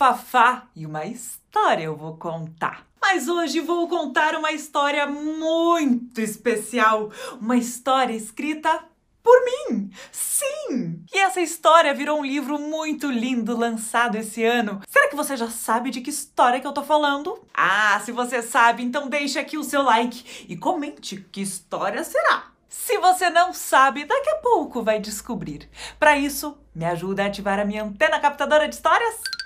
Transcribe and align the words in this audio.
Fafá 0.00 0.62
e 0.74 0.86
uma 0.86 1.04
história 1.04 1.84
eu 1.84 1.94
vou 1.94 2.16
contar. 2.16 2.86
Mas 2.98 3.28
hoje 3.28 3.60
vou 3.60 3.86
contar 3.86 4.34
uma 4.34 4.50
história 4.50 5.06
muito 5.06 6.22
especial, 6.22 7.10
uma 7.38 7.58
história 7.58 8.14
escrita 8.14 8.82
por 9.22 9.38
mim. 9.44 9.90
Sim! 10.10 11.04
E 11.12 11.18
essa 11.18 11.42
história 11.42 11.92
virou 11.92 12.18
um 12.18 12.24
livro 12.24 12.58
muito 12.58 13.10
lindo 13.10 13.54
lançado 13.54 14.16
esse 14.16 14.42
ano. 14.42 14.80
Será 14.88 15.06
que 15.08 15.16
você 15.16 15.36
já 15.36 15.50
sabe 15.50 15.90
de 15.90 16.00
que 16.00 16.08
história 16.08 16.58
que 16.60 16.66
eu 16.66 16.72
tô 16.72 16.82
falando? 16.82 17.38
Ah, 17.52 18.00
se 18.02 18.10
você 18.10 18.40
sabe, 18.40 18.82
então 18.82 19.06
deixe 19.06 19.38
aqui 19.38 19.58
o 19.58 19.64
seu 19.64 19.82
like 19.82 20.46
e 20.48 20.56
comente 20.56 21.26
que 21.30 21.42
história 21.42 22.02
será. 22.04 22.46
Se 22.70 22.96
você 22.96 23.28
não 23.28 23.52
sabe, 23.52 24.06
daqui 24.06 24.30
a 24.30 24.36
pouco 24.36 24.82
vai 24.82 24.98
descobrir. 24.98 25.68
Para 25.98 26.16
isso, 26.16 26.56
me 26.74 26.86
ajuda 26.86 27.24
a 27.24 27.26
ativar 27.26 27.58
a 27.60 27.66
minha 27.66 27.84
antena 27.84 28.18
captadora 28.18 28.66
de 28.66 28.76
histórias? 28.76 29.39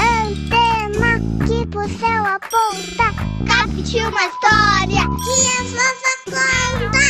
Antena 0.00 1.20
que 1.46 1.66
pro 1.66 1.88
céu 1.98 2.26
aponta. 2.26 3.12
Capte 3.46 3.96
uma 3.98 4.24
história 4.26 5.02
que 5.24 5.36
a 5.48 5.64
fofa 5.72 6.12
conta. 6.26 7.02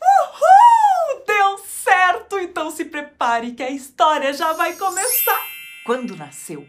Uhul! 0.00 1.24
Deu 1.26 1.58
certo! 1.58 2.38
Então 2.38 2.70
se 2.70 2.84
prepare 2.84 3.52
que 3.52 3.62
a 3.62 3.70
história 3.70 4.32
já 4.32 4.52
vai 4.52 4.74
começar. 4.74 5.42
Quando 5.84 6.16
nasceu, 6.16 6.66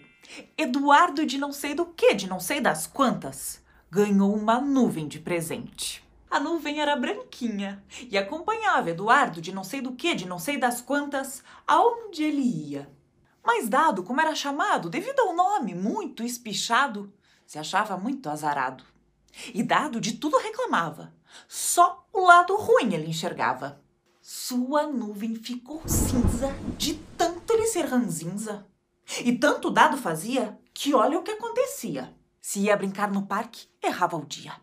Eduardo 0.58 1.26
de 1.26 1.38
não 1.38 1.52
sei 1.54 1.74
do 1.76 1.86
que, 1.86 2.14
de 2.16 2.28
não 2.28 2.40
sei 2.40 2.60
das 2.60 2.88
quantas, 2.88 3.62
ganhou 3.90 4.36
uma 4.36 4.60
nuvem 4.60 5.08
de 5.08 5.20
presente. 5.20 6.04
A 6.30 6.40
nuvem 6.40 6.82
era 6.82 6.96
branquinha 6.96 7.84
e 8.10 8.18
acompanhava 8.18 8.90
Eduardo 8.90 9.42
de 9.42 9.54
não 9.54 9.64
sei 9.64 9.80
do 9.80 9.94
que, 9.94 10.16
de 10.16 10.28
não 10.28 10.38
sei 10.38 10.58
das 10.58 10.82
quantas, 10.82 11.44
aonde 11.66 12.24
ele 12.24 12.42
ia. 12.42 12.90
Mas 13.44 13.70
Dado, 13.70 14.04
como 14.04 14.20
era 14.20 14.36
chamado, 14.36 14.90
devido 14.90 15.20
ao 15.20 15.36
nome 15.36 15.76
muito 15.76 16.24
espichado, 16.24 17.14
se 17.46 17.60
achava 17.60 17.96
muito 17.96 18.30
azarado. 18.30 18.84
E 19.54 19.62
Dado 19.62 20.02
de 20.02 20.14
tudo 20.14 20.38
reclamava, 20.38 21.14
só 21.48 22.06
o 22.12 22.22
lado 22.22 22.56
ruim 22.56 22.94
ele 22.94 23.10
enxergava. 23.10 23.82
Sua 24.22 24.88
nuvem 24.88 25.36
ficou 25.36 25.82
cinza 25.88 26.52
de 26.78 26.96
tanto 27.18 27.54
ele 27.54 27.68
ser 27.68 27.86
ranzinza. 27.86 28.66
E 29.24 29.38
tanto 29.38 29.70
Dado 29.70 29.98
fazia 29.98 30.60
que 30.74 30.94
olha 30.94 31.20
o 31.20 31.24
que 31.24 31.32
acontecia. 31.32 32.14
Se 32.48 32.60
ia 32.60 32.78
brincar 32.78 33.12
no 33.12 33.26
parque, 33.26 33.68
errava 33.82 34.16
o 34.16 34.24
dia. 34.24 34.54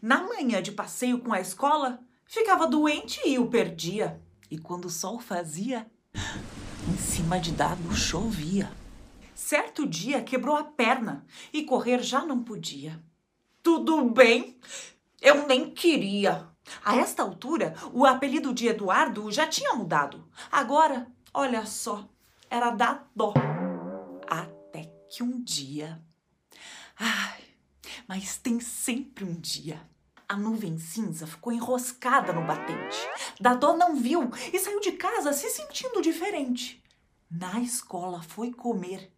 Na 0.00 0.22
manhã 0.22 0.62
de 0.62 0.70
passeio 0.70 1.18
com 1.18 1.32
a 1.32 1.40
escola, 1.40 1.98
ficava 2.24 2.68
doente 2.68 3.20
e 3.26 3.36
o 3.36 3.48
perdia. 3.48 4.22
E 4.48 4.56
quando 4.56 4.84
o 4.84 4.90
sol 4.90 5.18
fazia, 5.18 5.90
em 6.88 6.96
cima 6.96 7.40
de 7.40 7.50
Dado 7.50 7.92
chovia. 7.96 8.70
Certo 9.34 9.84
dia 9.84 10.22
quebrou 10.22 10.54
a 10.54 10.62
perna 10.62 11.26
e 11.52 11.64
correr 11.64 12.00
já 12.00 12.24
não 12.24 12.44
podia. 12.44 13.02
Tudo 13.60 14.08
bem, 14.08 14.60
eu 15.20 15.44
nem 15.44 15.68
queria. 15.68 16.46
A 16.84 16.94
esta 16.94 17.24
altura, 17.24 17.74
o 17.92 18.06
apelido 18.06 18.54
de 18.54 18.68
Eduardo 18.68 19.32
já 19.32 19.48
tinha 19.48 19.74
mudado. 19.74 20.28
Agora, 20.48 21.08
olha 21.34 21.66
só, 21.66 22.08
era 22.48 22.70
Dadó. 22.70 23.34
Até 24.28 24.84
que 25.10 25.24
um 25.24 25.42
dia. 25.42 26.00
Ai, 26.98 27.42
mas 28.06 28.36
tem 28.36 28.60
sempre 28.60 29.24
um 29.24 29.34
dia. 29.34 29.80
A 30.28 30.36
nuvem 30.36 30.78
cinza 30.78 31.26
ficou 31.26 31.52
enroscada 31.52 32.32
no 32.32 32.46
batente. 32.46 32.96
Dadó 33.38 33.76
não 33.76 33.96
viu 33.96 34.30
e 34.52 34.58
saiu 34.58 34.80
de 34.80 34.92
casa 34.92 35.32
se 35.32 35.50
sentindo 35.50 36.00
diferente. 36.00 36.82
Na 37.30 37.60
escola 37.60 38.22
foi 38.22 38.50
comer. 38.50 39.12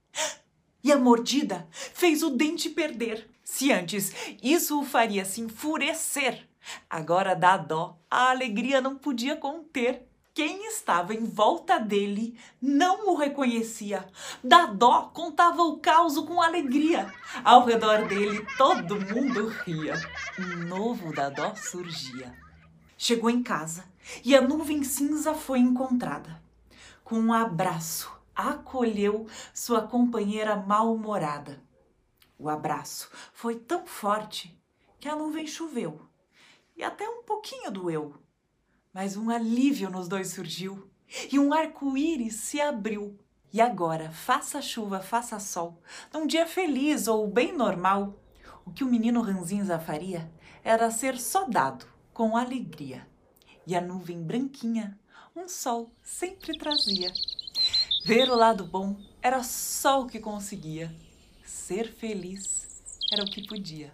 E 0.82 0.92
a 0.92 0.98
mordida 0.98 1.68
fez 1.70 2.22
o 2.22 2.30
dente 2.30 2.68
perder. 2.68 3.30
Se 3.42 3.72
antes 3.72 4.12
isso 4.42 4.80
o 4.80 4.84
faria 4.84 5.24
se 5.24 5.40
enfurecer, 5.40 6.48
agora 6.88 7.34
dá 7.34 7.56
dó. 7.56 7.98
A 8.10 8.30
alegria 8.30 8.80
não 8.80 8.96
podia 8.96 9.36
conter. 9.36 10.08
Quem 10.34 10.66
estava 10.66 11.14
em 11.14 11.24
volta 11.24 11.78
dele 11.78 12.36
não 12.60 13.08
o 13.08 13.14
reconhecia. 13.14 14.04
Dadó 14.42 15.12
contava 15.14 15.62
o 15.62 15.78
caos 15.78 16.18
com 16.18 16.42
alegria. 16.42 17.14
Ao 17.44 17.64
redor 17.64 18.08
dele 18.08 18.44
todo 18.58 19.00
mundo 19.00 19.46
ria. 19.46 19.94
Um 20.36 20.66
novo 20.66 21.14
Dadó 21.14 21.54
surgia. 21.54 22.36
Chegou 22.98 23.30
em 23.30 23.44
casa 23.44 23.84
e 24.24 24.34
a 24.34 24.40
nuvem 24.40 24.82
cinza 24.82 25.34
foi 25.34 25.60
encontrada. 25.60 26.42
Com 27.04 27.14
um 27.14 27.32
abraço, 27.32 28.10
acolheu 28.34 29.28
sua 29.54 29.82
companheira 29.82 30.56
mal-humorada. 30.56 31.62
O 32.36 32.48
abraço 32.48 33.08
foi 33.32 33.54
tão 33.54 33.86
forte 33.86 34.60
que 34.98 35.08
a 35.08 35.14
nuvem 35.14 35.46
choveu 35.46 36.00
e 36.76 36.82
até 36.82 37.08
um 37.08 37.22
pouquinho 37.22 37.70
doeu. 37.70 38.16
Mas 38.94 39.16
um 39.16 39.28
alívio 39.28 39.91
nos 39.91 40.06
dois 40.06 40.28
surgiu 40.28 40.88
e 41.32 41.37
um 41.37 41.53
arco-íris 41.53 42.37
se 42.37 42.60
abriu. 42.60 43.19
E 43.53 43.60
agora, 43.60 44.12
faça 44.12 44.62
chuva, 44.62 45.00
faça 45.00 45.41
sol, 45.41 45.82
num 46.12 46.28
dia 46.28 46.47
feliz 46.47 47.09
ou 47.09 47.27
bem 47.28 47.53
normal, 47.53 48.22
o 48.65 48.71
que 48.71 48.84
o 48.84 48.87
menino 48.87 49.21
Ranzinza 49.21 49.81
faria 49.81 50.32
era 50.62 50.91
ser 50.93 51.19
só 51.19 51.44
dado 51.44 51.87
com 52.12 52.37
alegria. 52.37 53.05
E 53.66 53.75
a 53.75 53.81
nuvem 53.81 54.22
branquinha, 54.22 54.97
um 55.34 55.49
sol 55.49 55.93
sempre 56.00 56.56
trazia. 56.56 57.12
Ver 58.05 58.31
o 58.31 58.37
lado 58.37 58.65
bom 58.65 58.97
era 59.21 59.43
só 59.43 60.03
o 60.03 60.06
que 60.06 60.21
conseguia. 60.21 60.94
Ser 61.44 61.93
feliz 61.93 62.82
era 63.12 63.25
o 63.25 63.31
que 63.31 63.47
podia. 63.47 63.93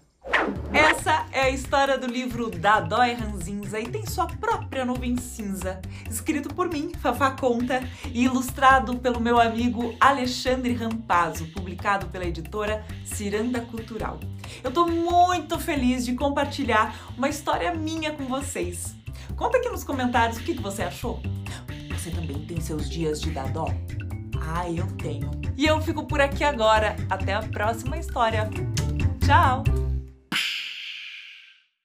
Essa 0.72 1.26
é 1.32 1.42
a 1.42 1.50
história 1.50 1.98
do 1.98 2.06
livro 2.06 2.50
da 2.50 2.80
Dói 2.80 3.14
Ranzinza 3.14 3.80
e 3.80 3.88
tem 3.88 4.06
sua 4.06 4.26
própria 4.26 4.84
nuvem 4.84 5.16
cinza, 5.16 5.80
escrito 6.08 6.54
por 6.54 6.68
mim, 6.68 6.92
Fafá 7.00 7.30
Conta, 7.30 7.82
e 8.12 8.24
ilustrado 8.24 8.96
pelo 8.98 9.20
meu 9.20 9.40
amigo 9.40 9.94
Alexandre 9.98 10.74
Rampazzo, 10.74 11.46
publicado 11.46 12.06
pela 12.06 12.24
editora 12.24 12.84
Ciranda 13.04 13.60
Cultural. 13.60 14.20
Eu 14.62 14.70
tô 14.70 14.86
muito 14.86 15.58
feliz 15.58 16.04
de 16.04 16.14
compartilhar 16.14 16.94
uma 17.16 17.28
história 17.28 17.74
minha 17.74 18.12
com 18.12 18.26
vocês. 18.26 18.94
Conta 19.36 19.58
aqui 19.58 19.68
nos 19.68 19.84
comentários 19.84 20.38
o 20.38 20.42
que 20.42 20.54
você 20.54 20.82
achou. 20.82 21.20
Você 21.90 22.10
também 22.10 22.44
tem 22.46 22.60
seus 22.60 22.88
dias 22.88 23.20
de 23.20 23.30
dar 23.30 23.50
dó? 23.52 23.66
Ah, 24.40 24.68
eu 24.70 24.86
tenho. 24.96 25.30
E 25.56 25.66
eu 25.66 25.80
fico 25.80 26.06
por 26.06 26.20
aqui 26.20 26.44
agora. 26.44 26.96
Até 27.08 27.34
a 27.34 27.42
próxima 27.42 27.98
história. 27.98 28.48
Tchau! 29.24 29.79